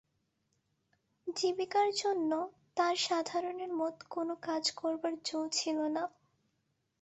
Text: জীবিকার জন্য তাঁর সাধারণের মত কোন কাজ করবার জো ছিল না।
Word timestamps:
জীবিকার 1.27 1.89
জন্য 2.01 2.31
তাঁর 2.77 2.95
সাধারণের 3.07 3.71
মত 3.73 3.95
কোন 4.09 4.29
কাজ 4.41 4.63
করবার 4.79 5.13
জো 5.25 5.39
ছিল 5.51 5.77
না। 5.95 6.03